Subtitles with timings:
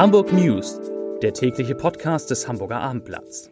[0.00, 0.80] Hamburg News,
[1.20, 3.50] der tägliche Podcast des Hamburger Abendblatts.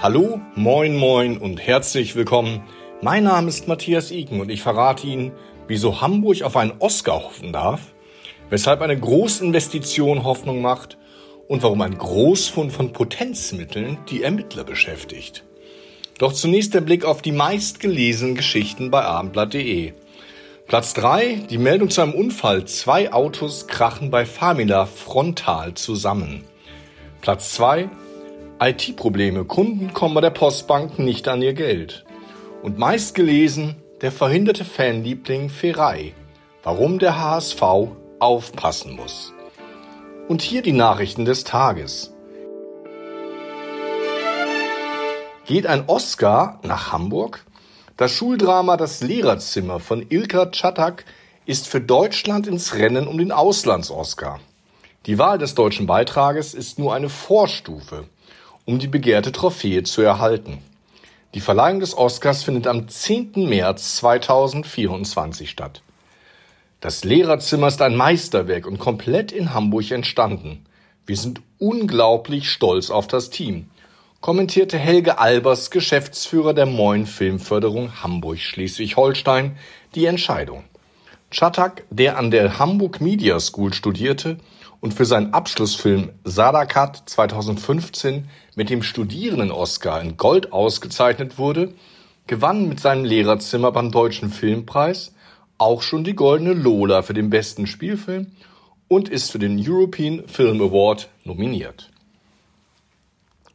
[0.00, 2.62] Hallo, moin, moin und herzlich willkommen.
[3.02, 5.32] Mein Name ist Matthias Iken und ich verrate Ihnen,
[5.66, 7.92] wieso Hamburg auf einen Oscar hoffen darf,
[8.50, 10.96] weshalb eine Großinvestition Hoffnung macht
[11.48, 15.44] und warum ein Großfund von Potenzmitteln die Ermittler beschäftigt.
[16.18, 19.92] Doch zunächst der Blick auf die meistgelesenen Geschichten bei abendblatt.de.
[20.66, 22.64] Platz 3, die Meldung zu einem Unfall.
[22.64, 26.44] Zwei Autos krachen bei Famila frontal zusammen.
[27.20, 27.88] Platz 2,
[28.60, 29.44] IT-Probleme.
[29.44, 32.04] Kunden kommen bei der Postbank nicht an ihr Geld.
[32.62, 36.14] Und meistgelesen, der verhinderte Fanliebling Ferrei.
[36.62, 37.62] Warum der HSV
[38.18, 39.32] aufpassen muss.
[40.28, 42.15] Und hier die Nachrichten des Tages.
[45.46, 47.46] Geht ein Oscar nach Hamburg?
[47.96, 51.04] Das Schuldrama Das Lehrerzimmer von Ilka Czatak
[51.44, 54.40] ist für Deutschland ins Rennen um den Auslands-Oscar.
[55.06, 58.08] Die Wahl des deutschen Beitrages ist nur eine Vorstufe,
[58.64, 60.58] um die begehrte Trophäe zu erhalten.
[61.34, 63.48] Die Verleihung des Oscars findet am 10.
[63.48, 65.80] März 2024 statt.
[66.80, 70.66] Das Lehrerzimmer ist ein Meisterwerk und komplett in Hamburg entstanden.
[71.06, 73.70] Wir sind unglaublich stolz auf das Team,
[74.26, 79.56] kommentierte Helge Albers, Geschäftsführer der Moin Filmförderung Hamburg-Schleswig-Holstein,
[79.94, 80.64] die Entscheidung.
[81.30, 84.38] Chatak, der an der Hamburg Media School studierte
[84.80, 91.74] und für seinen Abschlussfilm Sadakat 2015 mit dem Studierenden-Oscar in Gold ausgezeichnet wurde,
[92.26, 95.14] gewann mit seinem Lehrerzimmer beim Deutschen Filmpreis
[95.56, 98.32] auch schon die Goldene Lola für den besten Spielfilm
[98.88, 101.92] und ist für den European Film Award nominiert.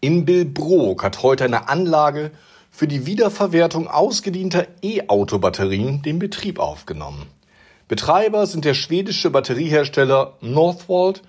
[0.00, 2.30] In Billbrook hat heute eine Anlage
[2.70, 7.26] für die Wiederverwertung ausgedienter E-Auto-Batterien den Betrieb aufgenommen.
[7.88, 11.22] Betreiber sind der schwedische Batteriehersteller Northvolt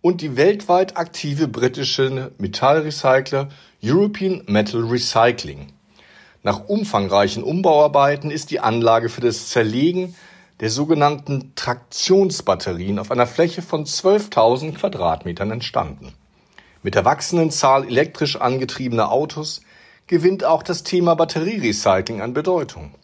[0.00, 3.50] und die weltweit aktive britische Metallrecycler
[3.82, 5.66] European Metal Recycling.
[6.42, 10.14] Nach umfangreichen Umbauarbeiten ist die Anlage für das Zerlegen
[10.60, 16.14] der sogenannten Traktionsbatterien auf einer Fläche von 12.000 Quadratmetern entstanden.
[16.84, 19.62] Mit der wachsenden Zahl elektrisch angetriebener Autos
[20.06, 22.94] gewinnt auch das Thema Batterierecycling an Bedeutung.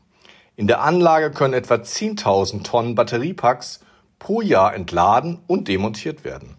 [0.55, 3.81] In der Anlage können etwa 10.000 Tonnen Batteriepacks
[4.19, 6.59] pro Jahr entladen und demontiert werden.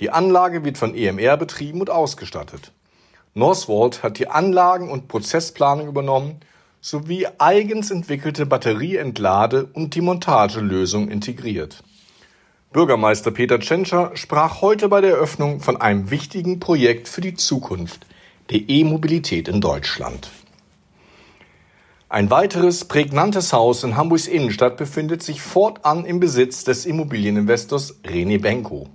[0.00, 2.72] Die Anlage wird von EMR betrieben und ausgestattet.
[3.32, 6.40] Northvolt hat die Anlagen- und Prozessplanung übernommen
[6.80, 11.84] sowie eigens entwickelte Batterieentlade- und Demontagelösungen integriert.
[12.72, 18.06] Bürgermeister Peter Tschentscher sprach heute bei der Eröffnung von einem wichtigen Projekt für die Zukunft
[18.50, 20.30] der E-Mobilität in Deutschland.
[22.08, 28.40] Ein weiteres prägnantes Haus in Hamburgs Innenstadt befindet sich fortan im Besitz des Immobilieninvestors René
[28.40, 28.88] Benko.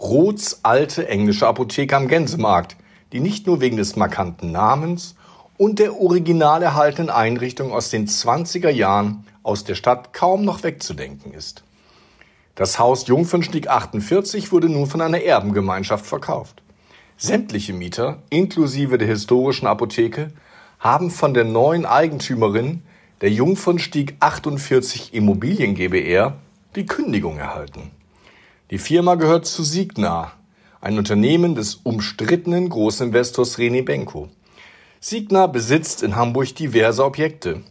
[0.00, 2.76] Roths alte englische Apotheke am Gänsemarkt
[3.12, 5.16] die nicht nur wegen des markanten Namens
[5.56, 11.32] und der original erhaltenen Einrichtung aus den 20er Jahren aus der Stadt kaum noch wegzudenken
[11.32, 11.64] ist.
[12.60, 16.62] Das Haus Jungfernstieg 48 wurde nun von einer Erbengemeinschaft verkauft.
[17.16, 20.28] Sämtliche Mieter, inklusive der historischen Apotheke,
[20.78, 22.82] haben von der neuen Eigentümerin
[23.22, 26.36] der Jungfernstieg 48 Immobilien GbR
[26.76, 27.92] die Kündigung erhalten.
[28.70, 30.32] Die Firma gehört zu Signa,
[30.82, 34.28] ein Unternehmen des umstrittenen Großinvestors René Benko.
[35.00, 37.62] Signa besitzt in Hamburg diverse Objekte.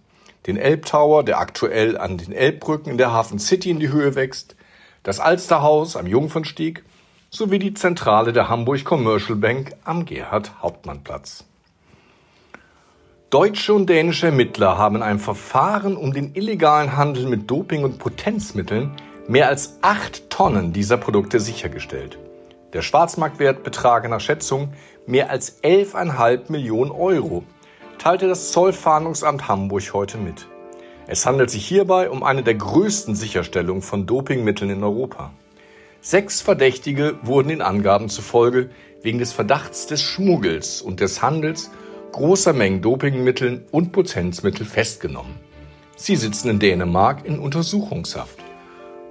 [0.48, 4.56] Den Elbtower, der aktuell an den Elbbrücken in der Hafen City in die Höhe wächst,
[5.10, 6.84] das Alsterhaus am Jungfernstieg
[7.32, 11.46] sowie die Zentrale der Hamburg Commercial Bank am Gerhard-Hauptmann-Platz.
[13.32, 17.98] Deutsche und dänische Ermittler haben in einem Verfahren um den illegalen Handel mit Doping und
[17.98, 18.92] Potenzmitteln
[19.28, 22.20] mehr als acht Tonnen dieser Produkte sichergestellt.
[22.74, 24.74] Der Schwarzmarktwert betrage nach Schätzung
[25.08, 27.44] mehr als 11,5 Millionen Euro,
[27.98, 30.46] teilte das Zollfahndungsamt Hamburg heute mit.
[31.12, 35.32] Es handelt sich hierbei um eine der größten Sicherstellungen von Dopingmitteln in Europa.
[36.02, 38.70] Sechs Verdächtige wurden den Angaben zufolge
[39.02, 41.72] wegen des Verdachts des Schmuggels und des Handels
[42.12, 45.34] großer Mengen Dopingmitteln und Potenzmittel festgenommen.
[45.96, 48.38] Sie sitzen in Dänemark in Untersuchungshaft.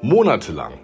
[0.01, 0.75] Monatelang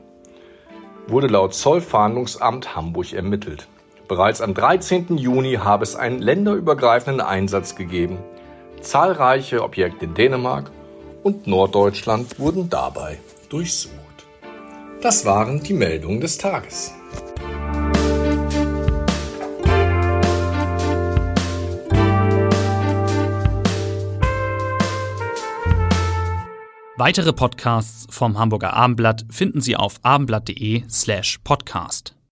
[1.07, 3.69] wurde laut Zollfahndungsamt Hamburg ermittelt.
[4.09, 5.17] Bereits am 13.
[5.17, 8.19] Juni habe es einen länderübergreifenden Einsatz gegeben.
[8.81, 10.73] Zahlreiche Objekte in Dänemark
[11.25, 13.19] und Norddeutschland wurden dabei
[13.49, 13.95] durchsucht.
[15.01, 16.93] Das waren die Meldungen des Tages.
[26.97, 32.14] Weitere Podcasts vom Hamburger Abendblatt finden Sie auf abendblatt.de slash podcast.